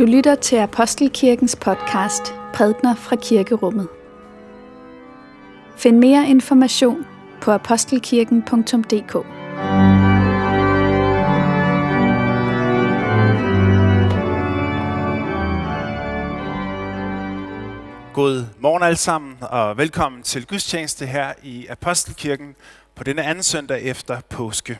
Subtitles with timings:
[0.00, 3.88] Du lytter til Apostelkirkens podcast Prædner fra Kirkerummet.
[5.76, 7.06] Find mere information
[7.40, 9.12] på apostelkirken.dk.
[18.14, 22.54] God morgen alle sammen, og velkommen til gudstjeneste her i Apostelkirken
[22.94, 24.78] på denne anden søndag efter påske.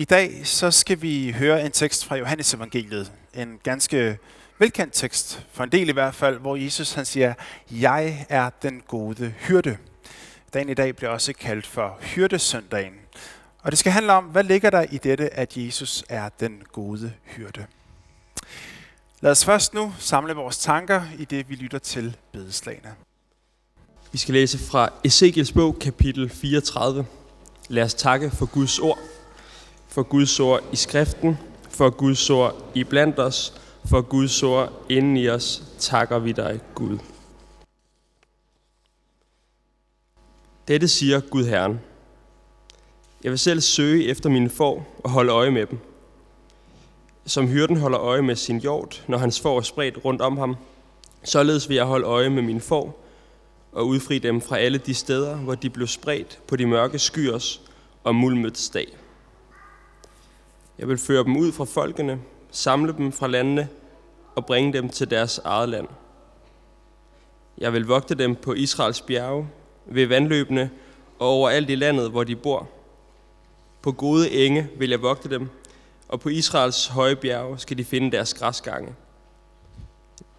[0.00, 3.12] I dag så skal vi høre en tekst fra Johannes evangeliet.
[3.34, 4.18] En ganske
[4.58, 7.34] velkendt tekst, for en del i hvert fald, hvor Jesus han siger,
[7.70, 9.76] Jeg er den gode hyrde.
[10.54, 12.92] Dagen i dag bliver også kaldt for hyrdesøndagen.
[13.62, 17.12] Og det skal handle om, hvad ligger der i dette, at Jesus er den gode
[17.24, 17.66] hyrde.
[19.20, 22.94] Lad os først nu samle vores tanker i det, vi lytter til bedeslagene.
[24.12, 27.06] Vi skal læse fra Ezekiels bog, kapitel 34.
[27.68, 28.98] Lad os takke for Guds ord.
[29.88, 31.38] For Guds ord i skriften,
[31.70, 36.60] for Guds ord i blandt os, for Guds ord inden i os, takker vi dig,
[36.74, 36.98] Gud.
[40.68, 41.80] Dette siger Gud Herren.
[43.24, 45.78] Jeg vil selv søge efter mine får og holde øje med dem.
[47.26, 50.56] Som hyrden holder øje med sin hjort, når hans får er spredt rundt om ham,
[51.24, 53.04] således vil jeg holde øje med mine får
[53.72, 57.60] og udfri dem fra alle de steder, hvor de blev spredt på de mørke skyers
[58.04, 58.96] og mulmets dag.
[60.78, 63.68] Jeg vil føre dem ud fra folkene, samle dem fra landene
[64.34, 65.86] og bringe dem til deres eget land.
[67.58, 69.48] Jeg vil vogte dem på Israels bjerge,
[69.86, 70.70] ved vandløbene
[71.18, 72.68] og overalt i landet, hvor de bor.
[73.82, 75.48] På gode enge vil jeg vogte dem,
[76.08, 78.94] og på Israels høje bjerge skal de finde deres græsgange.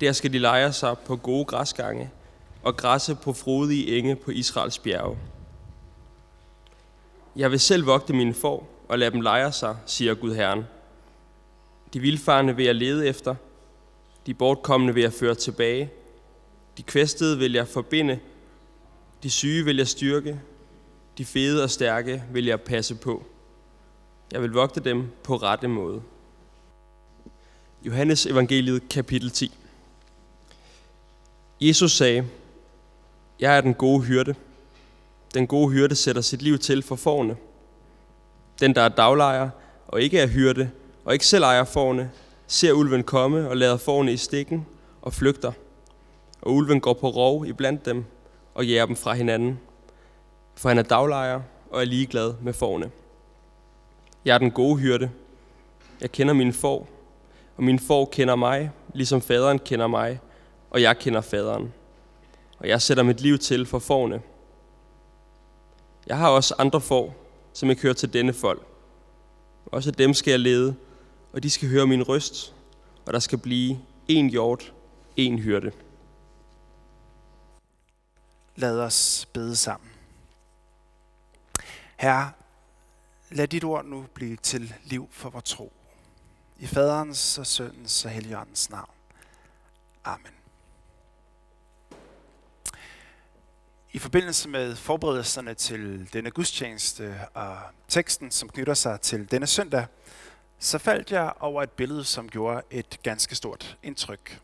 [0.02, 2.12] Der skal de lejre sig på gode græsgange
[2.64, 5.17] og græsse på frodige enge på Israels bjerge.
[7.36, 10.64] Jeg vil selv vogte mine får og lad dem lejre sig, siger Gud Herren.
[11.94, 13.36] De vildfarne vil jeg lede efter,
[14.26, 15.92] de bortkommende vil jeg føre tilbage,
[16.77, 18.20] de kvæstede vil jeg forbinde,
[19.23, 20.42] de syge vil jeg styrke,
[21.17, 23.23] de fede og stærke vil jeg passe på.
[24.32, 26.02] Jeg vil vogte dem på rette måde.
[27.86, 29.52] Johannes evangeliet kapitel 10
[31.61, 32.27] Jesus sagde,
[33.39, 34.36] Jeg er den gode hyrde.
[35.33, 37.38] Den gode hyrde sætter sit liv til for forne.
[38.61, 39.49] Den, der er daglejer
[39.87, 40.71] og ikke er hyrde,
[41.05, 42.11] og ikke selv ejer forne,
[42.47, 44.65] ser ulven komme og lader forne i stikken
[45.02, 45.52] og flygter.
[46.42, 48.05] Og ulven går på rov iblandt dem
[48.53, 49.59] og jager dem fra hinanden.
[50.55, 52.92] For han er daglejer og er ligeglad med forne.
[54.25, 55.09] Jeg er den gode hyrde.
[56.02, 56.87] Jeg kender mine får,
[57.58, 60.20] og mine får kender mig, ligesom faderen kender mig,
[60.70, 61.73] og jeg kender faderen.
[62.59, 64.21] Og jeg sætter mit liv til for forne.
[66.08, 67.15] Jeg har også andre får,
[67.59, 68.67] som ikke hører til denne folk.
[69.65, 70.75] Også dem skal jeg lede,
[71.33, 72.55] og de skal høre min røst,
[73.05, 74.73] og der skal blive en hjort,
[75.15, 75.71] en hyrde.
[78.55, 79.89] Lad os bede sammen.
[81.97, 82.31] Herre,
[83.31, 85.73] lad dit ord nu blive til liv for vores tro.
[86.59, 88.91] I faderens og søndens og helligåndens navn.
[90.03, 90.39] Amen.
[93.92, 97.58] I forbindelse med forberedelserne til denne gudstjeneste og
[97.88, 99.86] teksten, som knytter sig til denne søndag,
[100.60, 104.42] så faldt jeg over et billede, som gjorde et ganske stort indtryk.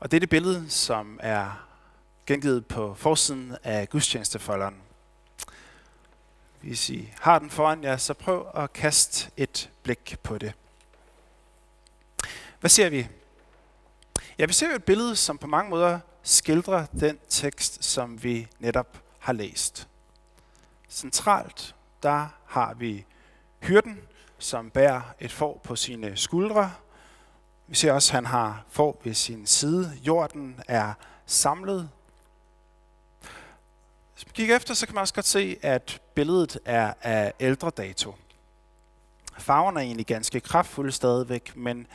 [0.00, 1.68] Og det er det billede, som er
[2.26, 4.76] gengivet på forsiden af gudstjenestefolderen.
[6.60, 10.52] Hvis I har den foran jer, så prøv at kaste et blik på det.
[12.60, 13.08] Hvad ser vi?
[14.38, 18.48] Ja, vi ser jo et billede, som på mange måder skildrer den tekst, som vi
[18.58, 19.88] netop har læst.
[20.88, 23.04] Centralt, der har vi
[23.62, 23.98] hyrden,
[24.38, 26.72] som bærer et får på sine skuldre.
[27.66, 29.92] Vi ser også, at han har får ved sin side.
[30.06, 30.94] Jorden er
[31.26, 31.90] samlet.
[34.14, 37.70] Hvis man kigger efter, så kan man også godt se, at billedet er af ældre
[37.70, 38.14] dato.
[39.38, 41.86] Farverne er egentlig ganske kraftfulde stadigvæk, men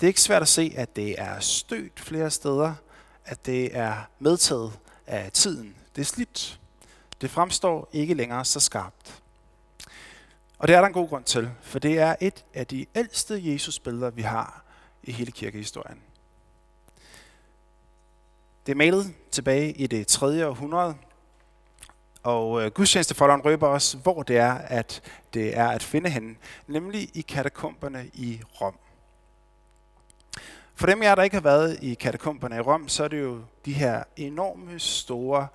[0.00, 2.74] det er ikke svært at se, at det er stødt flere steder,
[3.24, 5.76] at det er medtaget af tiden.
[5.96, 6.60] Det er slidt.
[7.20, 9.22] Det fremstår ikke længere så skarpt.
[10.58, 13.52] Og det er der en god grund til, for det er et af de ældste
[13.52, 14.64] Jesus-billeder, vi har
[15.02, 15.98] i hele kirkehistorien.
[18.66, 20.46] Det er malet tilbage i det 3.
[20.46, 20.94] århundrede,
[22.22, 25.02] og øh, gudstjenestefolderen røber os, hvor det er, at
[25.34, 28.78] det er at finde hende, nemlig i katakomberne i Rom.
[30.82, 33.40] For dem jer, der ikke har været i katakomberne i Rom, så er det jo
[33.64, 35.48] de her enorme store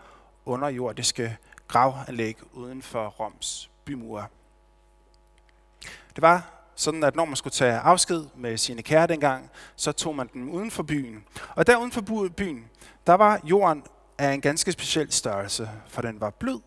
[0.46, 1.38] underjordiske
[1.68, 4.26] gravanlæg uden for Roms bymure.
[6.16, 10.16] Det var sådan at når man skulle tage afsked med sine kære dengang, så tog
[10.16, 11.24] man dem uden for byen.
[11.56, 12.66] Og der uden for byen,
[13.08, 13.84] der var jorden
[14.18, 16.60] af en ganske speciel størrelse, for den var blød,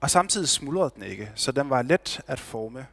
[0.00, 2.86] og samtidig smuldrede den ikke, så den var let at forme.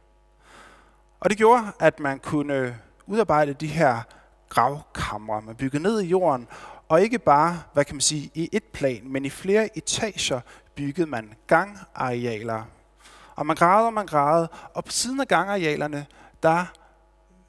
[1.20, 4.02] Og det gjorde, at man kunne udarbejde de her
[4.48, 5.42] gravkamre.
[5.42, 6.48] Man byggede ned i jorden,
[6.88, 10.40] og ikke bare, hvad kan man sige, i et plan, men i flere etager
[10.74, 12.62] byggede man gangarealer.
[13.34, 16.06] Og man gravede, og man gravede, og på siden af gangarealerne,
[16.42, 16.64] der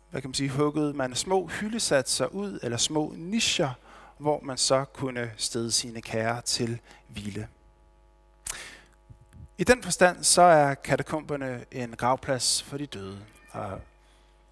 [0.09, 3.69] hvad kan man sige, huggede man små hyldesatser ud, eller små nischer,
[4.17, 7.47] hvor man så kunne stede sine kære til hvile.
[9.57, 13.19] I den forstand så er katakomberne en gravplads for de døde.
[13.51, 13.81] Og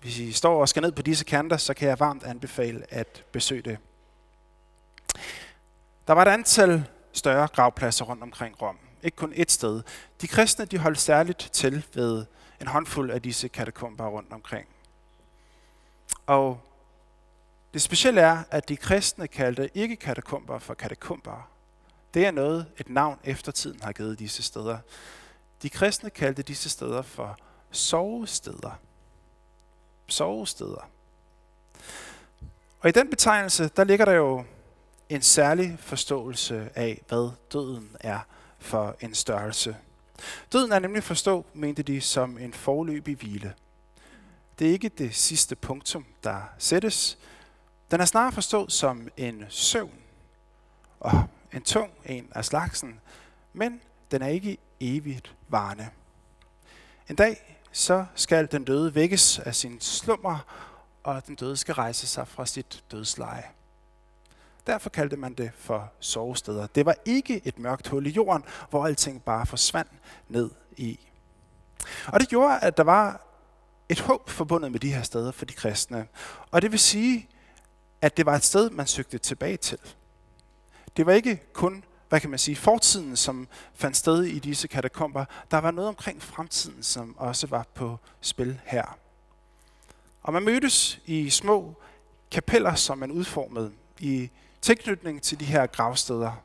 [0.07, 3.23] hvis I står og skal ned på disse kanter, så kan jeg varmt anbefale at
[3.31, 3.77] besøge det.
[6.07, 8.77] Der var et antal større gravpladser rundt omkring Rom.
[9.03, 9.81] Ikke kun et sted.
[10.21, 12.25] De kristne de holdt særligt til ved
[12.61, 14.67] en håndfuld af disse katakomber rundt omkring.
[16.25, 16.61] Og
[17.73, 21.49] det specielle er, at de kristne kaldte ikke katakomber for katakomber.
[22.13, 24.77] Det er noget, et navn eftertiden har givet disse steder.
[25.61, 27.37] De kristne kaldte disse steder for
[27.71, 28.79] sovesteder.
[30.07, 30.89] Sovesteder.
[32.79, 34.43] Og i den betegnelse, der ligger der jo
[35.09, 38.19] en særlig forståelse af, hvad døden er
[38.59, 39.77] for en størrelse.
[40.53, 43.53] Døden er nemlig forstå, mente de, som en forløbig hvile.
[44.59, 47.17] Det er ikke det sidste punktum, der sættes.
[47.91, 49.99] Den er snarere forstået som en søvn,
[50.99, 51.23] og
[51.53, 52.99] en tung en af slagsen,
[53.53, 53.81] men
[54.11, 55.89] den er ikke evigt varende.
[57.09, 60.39] En dag så skal den døde vækkes af sin slummer,
[61.03, 63.43] og den døde skal rejse sig fra sit dødsleje.
[64.67, 66.67] Derfor kaldte man det for sovesteder.
[66.67, 69.91] Det var ikke et mørkt hul i jorden, hvor alting bare forsvandt
[70.27, 70.99] ned i.
[72.07, 73.27] Og det gjorde, at der var
[73.89, 76.07] et håb forbundet med de her steder for de kristne.
[76.51, 77.29] Og det vil sige,
[78.01, 79.79] at det var et sted, man søgte tilbage til.
[80.97, 85.25] Det var ikke kun, hvad kan man sige, fortiden, som fandt sted i disse katakomber.
[85.51, 88.97] Der var noget omkring fremtiden, som også var på spil her.
[90.23, 91.75] Og man mødtes i små
[92.31, 94.29] kapeller, som man udformede i
[94.61, 96.43] tilknytning til de her gravsteder.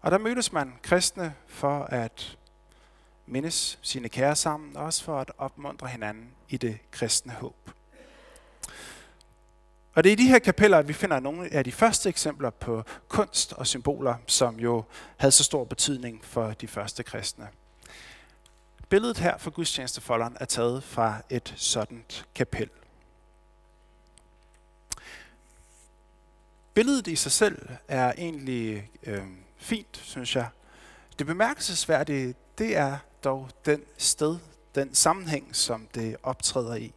[0.00, 2.38] Og der mødtes man kristne for at
[3.26, 7.70] mindes sine kære sammen, og også for at opmuntre hinanden i det kristne håb.
[9.94, 12.84] Og det er i de her kapeller, vi finder nogle af de første eksempler på
[13.08, 14.84] kunst og symboler, som jo
[15.16, 17.48] havde så stor betydning for de første kristne.
[18.88, 22.04] Billedet her for gudstjenestefolderen er taget fra et sådan
[22.34, 22.70] kapel.
[26.74, 29.24] Billedet i sig selv er egentlig øh,
[29.56, 30.48] fint, synes jeg.
[31.18, 34.38] Det bemærkelsesværdige, det er dog den sted,
[34.74, 36.94] den sammenhæng, som det optræder i.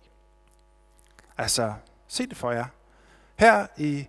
[1.37, 1.73] Altså,
[2.07, 2.65] se det for jer.
[3.35, 4.07] Her i,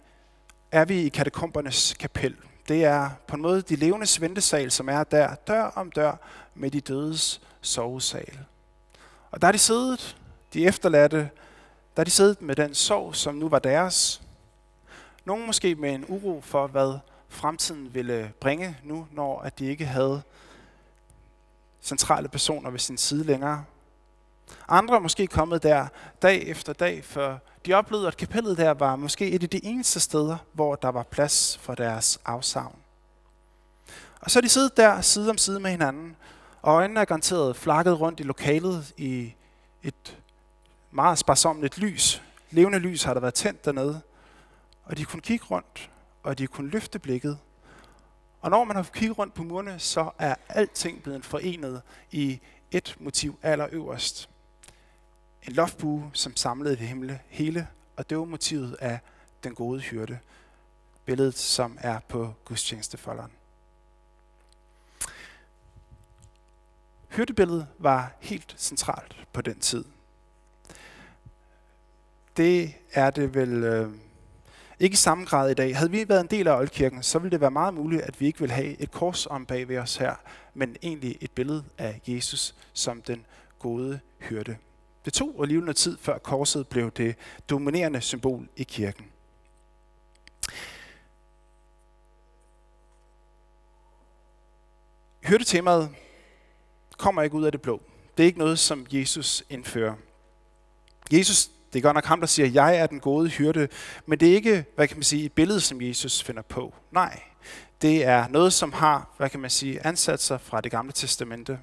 [0.73, 2.37] er vi i katakombernes kapel.
[2.69, 6.17] Det er på en måde de levende ventesal, som er der, dør om dør,
[6.55, 8.38] med de dødes sovesal.
[9.31, 10.17] Og der er de siddet,
[10.55, 11.31] de efterladte,
[11.97, 14.23] der er de siddet med den sorg, som nu var deres.
[15.25, 16.99] Nogle måske med en uro for, hvad
[17.29, 20.23] fremtiden ville bringe nu, når at de ikke havde
[21.82, 23.65] centrale personer ved sin side længere.
[24.69, 25.86] Andre er måske kommet der
[26.22, 30.01] dag efter dag, for de oplevede, at kapellet der var måske et af de eneste
[30.01, 32.77] steder, hvor der var plads for deres afsavn.
[34.20, 36.17] Og så er de siddet der side om side med hinanden,
[36.63, 39.34] og øjnene er garanteret flakket rundt i lokalet i
[39.82, 40.19] et
[40.91, 42.22] meget sparsomligt lys.
[42.51, 44.01] Levende lys har der været tændt dernede,
[44.84, 45.91] og de kunne kigge rundt,
[46.22, 47.39] og de kunne løfte blikket.
[48.41, 52.96] Og når man har kigget rundt på murene, så er alting blevet forenet i et
[53.01, 54.29] motiv allerøverst.
[55.48, 58.98] En loftbue, som samlede det himle hele, og det var motivet af
[59.44, 60.19] den gode hyrde.
[61.05, 63.31] Billedet, som er på gudstjenestefolderen.
[67.08, 69.84] Hyrdebilledet var helt centralt på den tid.
[72.36, 73.91] Det er det vel øh,
[74.81, 75.77] ikke i samme grad i dag.
[75.77, 78.27] Havde vi været en del af Oldkirken, så ville det være meget muligt, at vi
[78.27, 80.15] ikke ville have et kors om bag ved os her,
[80.55, 83.27] men egentlig et billede af Jesus som den
[83.58, 84.56] gode hyrde.
[85.05, 87.17] Det tog alligevel noget tid, før korset blev det
[87.51, 89.06] dominerende symbol i kirken.
[95.25, 95.91] Hyrdetemaet
[96.96, 97.82] kommer ikke ud af det blå.
[98.17, 99.94] Det er ikke noget, som Jesus indfører.
[101.13, 103.69] Jesus det er godt nok ham, der siger, jeg er den gode hyrde,
[104.06, 106.75] men det er ikke, hvad kan man sige, et billede, som Jesus finder på.
[106.91, 107.23] Nej,
[107.82, 111.58] det er noget, som har, hvad kan man sige, ansat sig fra det gamle testamente.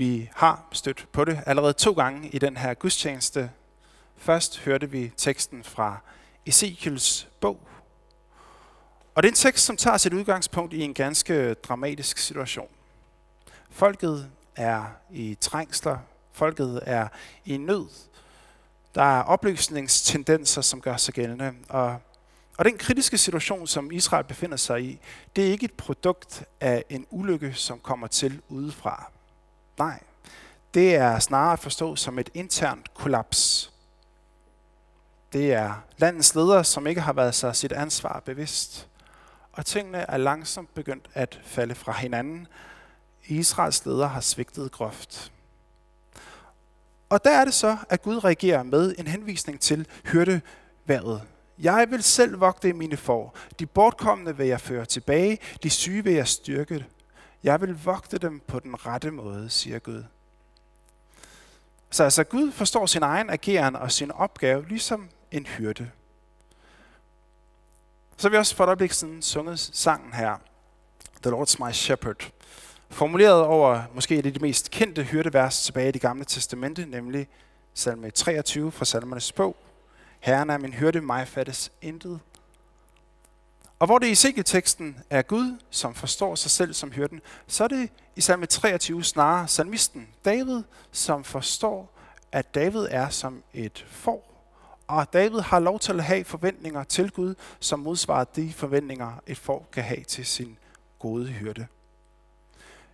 [0.00, 3.50] Vi har stødt på det allerede to gange i den her gudstjeneste.
[4.16, 5.98] Først hørte vi teksten fra
[6.46, 7.60] Ezekiels bog.
[9.14, 12.68] Og det er en tekst, som tager sit udgangspunkt i en ganske dramatisk situation.
[13.70, 15.98] Folket er i trængsler.
[16.32, 17.08] Folket er
[17.44, 17.86] i nød.
[18.94, 21.54] Der er opløsningstendenser, som gør sig gældende.
[21.68, 21.96] Og,
[22.58, 25.00] og den kritiske situation, som Israel befinder sig i,
[25.36, 29.10] det er ikke et produkt af en ulykke, som kommer til udefra.
[29.80, 30.00] Nej,
[30.74, 33.72] det er snarere at forstå som et internt kollaps.
[35.32, 38.88] Det er landets ledere, som ikke har været sig sit ansvar bevidst.
[39.52, 42.46] Og tingene er langsomt begyndt at falde fra hinanden.
[43.26, 45.32] Israels ledere har svigtet groft.
[47.08, 51.22] Og der er det så, at Gud reagerer med en henvisning til hyrdeværet.
[51.58, 53.36] Jeg vil selv vogte mine får.
[53.58, 55.38] De bortkommende vil jeg føre tilbage.
[55.62, 56.86] De syge vil jeg styrke.
[57.44, 60.04] Jeg vil vogte dem på den rette måde, siger Gud.
[61.90, 65.90] Så altså Gud forstår sin egen ageren og sin opgave ligesom en hyrde.
[68.16, 70.36] Så har vi også for et øjeblik siden sunget sangen her,
[71.22, 72.30] The Lord's My Shepherd.
[72.90, 77.28] Formuleret over måske et af de mest kendte hyrdevers tilbage i det gamle testamente, nemlig
[77.74, 79.56] salme 23 fra salmernes bog.
[80.20, 82.20] Herren er min hyrde, mig fattes intet.
[83.80, 87.68] Og hvor det i Ezekiel-teksten er Gud, som forstår sig selv som hyrden, så er
[87.68, 91.98] det i salme 23 snarere salmisten David, som forstår,
[92.32, 94.26] at David er som et får.
[94.86, 99.38] Og David har lov til at have forventninger til Gud, som modsvarer de forventninger, et
[99.38, 100.58] får kan have til sin
[100.98, 101.66] gode hyrde.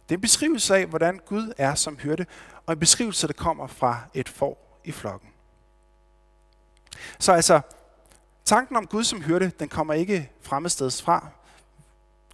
[0.08, 2.26] Det er en beskrivelse af, hvordan Gud er som hyrde,
[2.66, 5.28] og en beskrivelse, der kommer fra et får i flokken.
[7.18, 7.60] Så altså,
[8.46, 11.28] tanken om Gud som hyrde, den kommer ikke fremmedsteds fra.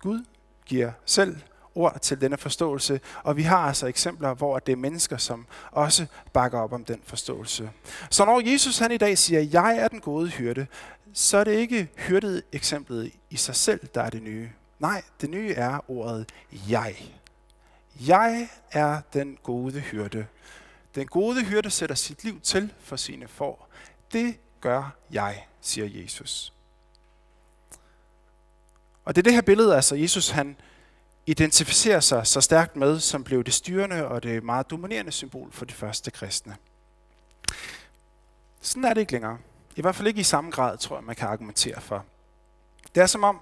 [0.00, 0.24] Gud
[0.66, 1.36] giver selv
[1.74, 6.06] ord til denne forståelse, og vi har altså eksempler, hvor det er mennesker, som også
[6.32, 7.70] bakker op om den forståelse.
[8.10, 10.66] Så når Jesus han i dag siger, jeg er den gode hyrde,
[11.12, 14.50] så er det ikke hyrdet eksemplet i sig selv, der er det nye.
[14.78, 16.32] Nej, det nye er ordet
[16.68, 16.96] jeg.
[18.06, 20.26] Jeg er den gode hyrde.
[20.94, 23.68] Den gode hyrde sætter sit liv til for sine får.
[24.12, 26.52] Det gør jeg, siger Jesus.
[29.04, 30.56] Og det er det her billede, altså Jesus han
[31.26, 35.64] identificerer sig så stærkt med, som blev det styrende og det meget dominerende symbol for
[35.64, 36.56] de første kristne.
[38.60, 39.38] Sådan er det ikke længere.
[39.76, 42.04] I hvert fald ikke i samme grad, tror jeg, man kan argumentere for.
[42.94, 43.40] Det er som om,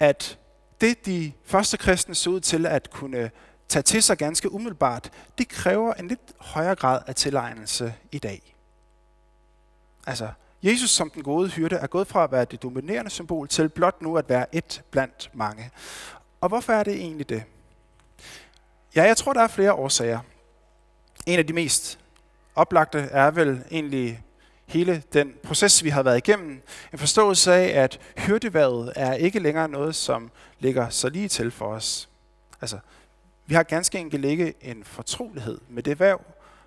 [0.00, 0.38] at
[0.80, 3.30] det de første kristne så ud til at kunne
[3.68, 8.57] tage til sig ganske umiddelbart, det kræver en lidt højere grad af tilegnelse i dag.
[10.08, 10.28] Altså,
[10.62, 14.02] Jesus som den gode hyrde er gået fra at være det dominerende symbol til blot
[14.02, 15.70] nu at være et blandt mange.
[16.40, 17.44] Og hvorfor er det egentlig det?
[18.96, 20.20] Ja, jeg tror, der er flere årsager.
[21.26, 21.98] En af de mest
[22.54, 24.22] oplagte er vel egentlig
[24.66, 26.62] hele den proces, vi har været igennem.
[26.92, 31.66] En forståelse af, at hyrdeværet er ikke længere noget, som ligger så lige til for
[31.66, 32.08] os.
[32.60, 32.78] Altså,
[33.46, 36.20] vi har ganske enkelt ikke en fortrolighed med det værv,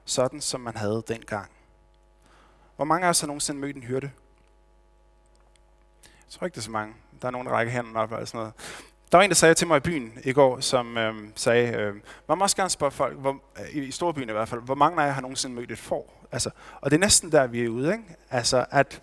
[0.05, 1.51] sådan som man havde dengang.
[2.81, 4.11] Hvor mange af os har nogensinde mødt en hyrde?
[6.03, 6.93] Jeg tror ikke, det er så mange.
[7.21, 8.53] Der er nogen, der rækker hænderne op og sådan noget.
[9.11, 11.95] Der var en, der sagde til mig i byen i går, som øh, sagde, øh,
[12.27, 15.01] man må også gerne spørge folk, hvor, i, i storbyen i hvert fald, hvor mange
[15.01, 16.27] af jer har nogensinde mødt et får?
[16.31, 16.49] Altså,
[16.81, 17.91] og det er næsten der, vi er ude.
[17.91, 18.03] Ikke?
[18.29, 19.01] Altså, at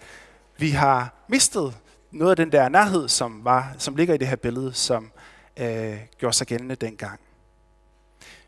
[0.57, 1.79] vi har mistet
[2.11, 5.13] noget af den der nærhed, som, var, som ligger i det her billede, som
[5.57, 7.21] øh, gjorde sig gældende dengang.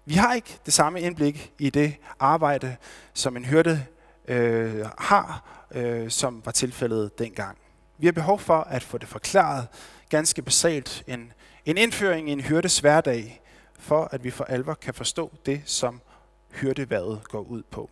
[0.04, 2.76] Vi har ikke det samme indblik i det arbejde,
[3.14, 3.86] som en hørte
[4.30, 7.58] øh, har, øh, som var tilfældet dengang.
[7.98, 9.68] Vi har behov for at få det forklaret
[10.08, 11.32] ganske basalt en,
[11.64, 13.40] en indføring i en hyrdes hverdag,
[13.78, 16.00] for at vi for alvor kan forstå det, som
[16.50, 17.90] hyrdeværet går ud på.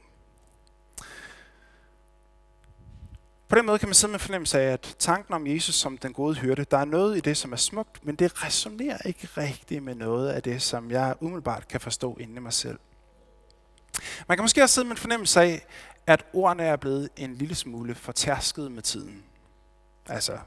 [3.48, 6.12] På den måde kan man sidde med fornemmelse af, at tanken om Jesus som den
[6.12, 9.82] gode hyrde, der er noget i det, som er smukt, men det resonerer ikke rigtigt
[9.82, 12.78] med noget af det, som jeg umiddelbart kan forstå inde i mig selv.
[14.28, 15.66] Man kan måske også sidde med en fornemmelse af,
[16.08, 19.24] at ordene er blevet en lille smule fortærsket med tiden.
[20.06, 20.38] Altså,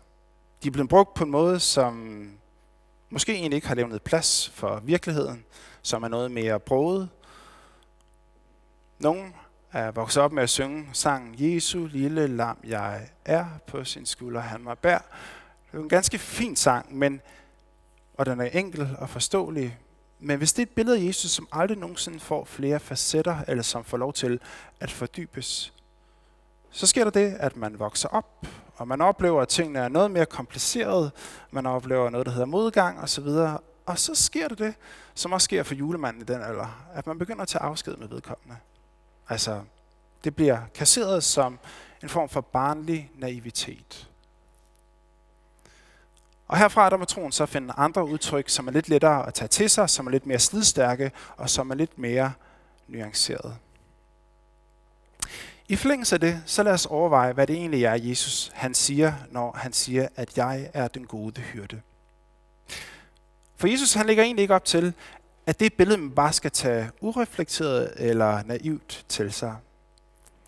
[0.63, 2.27] de er blevet brugt på en måde, som
[3.09, 5.45] måske egentlig ikke har levnet plads for virkeligheden,
[5.81, 7.09] som er noget mere broget.
[8.99, 9.33] Nogle
[9.71, 14.41] er vokset op med at synge sangen Jesu lille lam, jeg er på sin skulder,
[14.41, 14.97] han mig bær.
[15.71, 17.21] Det er en ganske fin sang, men,
[18.13, 19.77] og den er enkel og forståelig.
[20.23, 23.63] Men hvis det er et billede af Jesus, som aldrig nogensinde får flere facetter, eller
[23.63, 24.39] som får lov til
[24.79, 25.73] at fordybes,
[26.71, 30.11] så sker der det, at man vokser op, og man oplever, at tingene er noget
[30.11, 31.11] mere komplicerede.
[31.51, 33.27] Man oplever noget, der hedder modgang osv.
[33.85, 34.73] Og så sker det det,
[35.13, 38.07] som også sker for julemanden i den alder, at man begynder at tage afsked med
[38.07, 38.57] vedkommende.
[39.29, 39.61] Altså,
[40.23, 41.59] det bliver kasseret som
[42.03, 44.10] en form for barnlig naivitet.
[46.51, 49.47] Og herfra der må troen så finde andre udtryk, som er lidt lettere at tage
[49.47, 52.33] til sig, som er lidt mere slidstærke og som er lidt mere
[52.87, 53.55] nuanceret.
[55.67, 59.13] I forlængelse af det, så lad os overveje, hvad det egentlig er, Jesus han siger,
[59.29, 61.81] når han siger, at jeg er den gode hyrde.
[63.55, 64.93] For Jesus han lægger egentlig ikke op til,
[65.45, 69.55] at det billede, man bare skal tage ureflekteret eller naivt til sig.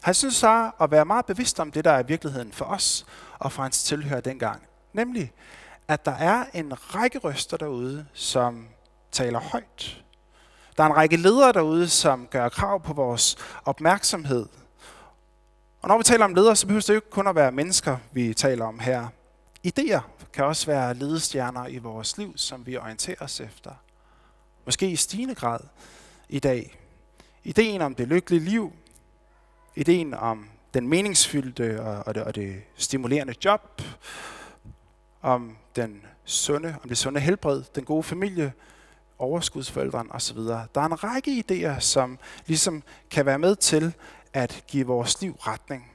[0.02, 3.06] Han synes så at være meget bevidst om det, der er virkeligheden for os
[3.40, 4.62] og for hans tilhører dengang.
[4.94, 5.32] Nemlig,
[5.88, 8.68] at der er en række røster derude, som
[9.12, 10.04] taler højt.
[10.78, 13.36] Der er en række ledere derude, som gør krav på vores
[13.66, 14.46] opmærksomhed.
[15.82, 17.98] Og når vi taler om ledere, så behøver det jo ikke kun at være mennesker,
[18.12, 19.08] vi taler om her.
[19.64, 20.02] Ideer
[20.34, 23.72] kan også være ledestjerner i vores liv, som vi orienterer os efter.
[24.66, 25.60] Måske i stigende grad
[26.30, 26.80] i dag.
[27.44, 28.74] Ideen om det lykkelige liv,
[29.76, 33.82] ideen om den meningsfyldte og det, og det stimulerende job,
[35.24, 38.54] om den sunde, om det sunde helbred, den gode familie,
[39.20, 40.38] overskudsforældren osv.
[40.38, 43.94] Der er en række idéer, som ligesom kan være med til
[44.34, 45.92] at give vores liv retning.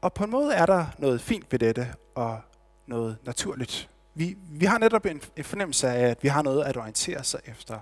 [0.00, 2.40] Og på en måde er der noget fint ved dette, og
[2.86, 3.88] noget naturligt.
[4.14, 7.40] Vi, vi har netop en, en fornemmelse af, at vi har noget at orientere sig
[7.46, 7.78] efter.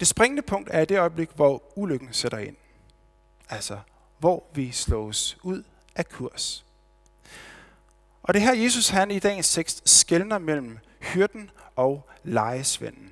[0.00, 2.56] Det springende punkt er det øjeblik, hvor ulykken sætter ind.
[3.48, 3.78] Altså,
[4.18, 5.62] hvor vi slås ud
[5.96, 6.65] af kurs.
[8.26, 13.10] Og det her Jesus, han i dagens tekst skældner mellem hyrden og lejesvenden.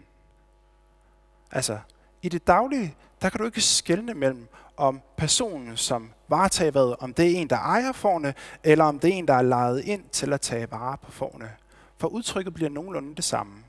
[1.51, 1.79] Altså,
[2.23, 7.15] i det daglige, der kan du ikke skældne mellem, om personen, som varetager hvad, om
[7.15, 10.05] det er en, der ejer forne, eller om det er en, der er lejet ind
[10.13, 11.51] til at tage vare på forne.
[11.99, 13.65] For udtrykket bliver nogenlunde det samme.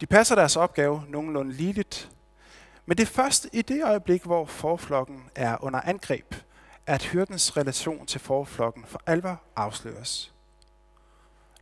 [0.00, 2.10] De passer deres opgave nogenlunde ligeligt,
[2.86, 6.34] men det er først i det øjeblik, hvor forflokken er under angreb,
[6.86, 10.32] at hyrdens relation til forflokken for alvor afsløres.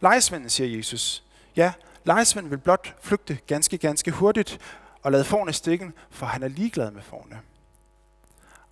[0.01, 1.25] Lejesvenden, siger Jesus.
[1.57, 1.73] Ja,
[2.05, 4.61] lejesvenden vil blot flygte ganske, ganske hurtigt
[5.03, 7.41] og lade forne stikken, for han er ligeglad med forne.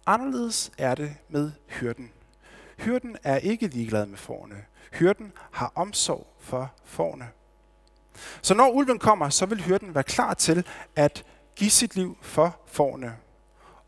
[0.07, 2.13] Anderledes er det med hyrden.
[2.79, 4.65] Hyrden er ikke ligeglad med forne.
[4.93, 7.29] Hyrden har omsorg for forne.
[8.43, 11.25] Så når ulven kommer, så vil hyrden være klar til at
[11.57, 13.17] give sit liv for forne.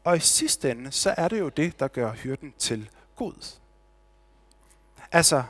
[0.04, 3.58] Og i sidste ende, så er det jo det, der gør hyrden til god.
[5.12, 5.42] Altså,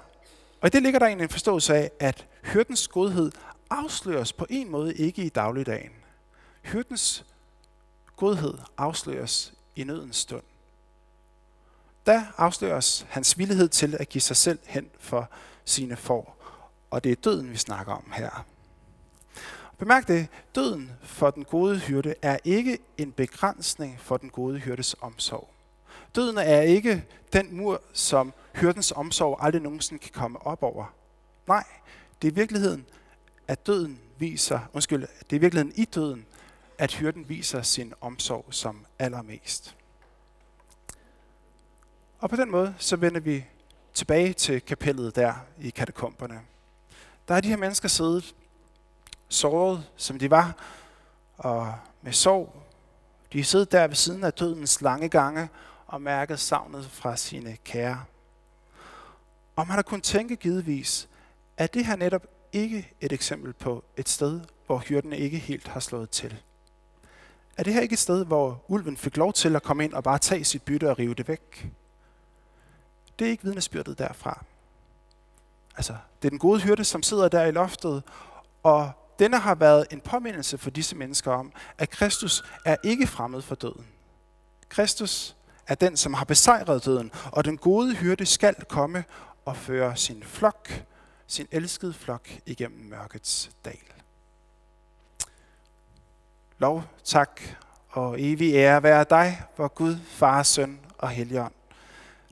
[0.60, 3.32] og i det ligger der en forståelse af, at hyrdens godhed
[3.70, 5.92] afsløres på en måde ikke i dagligdagen.
[6.62, 7.24] Hyrdens
[8.16, 10.42] godhed afsløres i nødens stund.
[12.06, 15.30] Der afsløres hans villighed til at give sig selv hen for
[15.64, 16.36] sine får.
[16.90, 18.46] Og det er døden, vi snakker om her.
[19.82, 24.96] Bemærk det, døden for den gode hyrde er ikke en begrænsning for den gode hyrdes
[25.00, 25.48] omsorg.
[26.14, 30.94] Døden er ikke den mur, som hyrdens omsorg aldrig nogensinde kan komme op over.
[31.46, 31.64] Nej,
[32.22, 32.86] det er i virkeligheden,
[33.48, 36.26] at døden viser, undskyld, det er i virkeligheden i døden,
[36.78, 39.76] at hyrden viser sin omsorg som allermest.
[42.18, 43.44] Og på den måde, så vender vi
[43.94, 46.40] tilbage til kapellet der i katakomberne.
[47.28, 48.34] Der er de her mennesker siddet
[49.32, 50.56] såret, som de var,
[51.36, 52.62] og med sorg.
[53.32, 55.48] De sad der ved siden af dødens lange gange
[55.86, 58.04] og mærket savnet fra sine kære.
[59.56, 61.08] Og man har kun tænke givetvis,
[61.56, 65.80] at det her netop ikke et eksempel på et sted, hvor hyrdene ikke helt har
[65.80, 66.42] slået til.
[67.56, 70.04] Er det her ikke et sted, hvor ulven fik lov til at komme ind og
[70.04, 71.70] bare tage sit bytte og rive det væk?
[73.18, 74.44] Det er ikke vidnesbyrdet derfra.
[75.76, 78.02] Altså, det er den gode hyrde, som sidder der i loftet,
[78.62, 83.42] og denne har været en påmindelse for disse mennesker om, at Kristus er ikke fremmed
[83.42, 83.86] for døden.
[84.68, 89.04] Kristus er den, som har besejret døden, og den gode hyrde skal komme
[89.44, 90.84] og føre sin flok,
[91.26, 93.78] sin elskede flok, igennem mørkets dal.
[96.58, 97.40] Lov, tak
[97.88, 101.52] og evig ære være dig, hvor Gud, Far, Søn og Helligånd.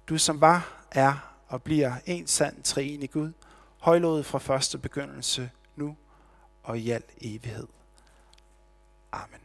[0.09, 3.33] Du som var, er og bliver en sand treenig Gud,
[3.79, 5.51] højlovet fra første begyndelse,
[6.63, 7.67] og i al evighed.
[9.13, 9.40] Amen.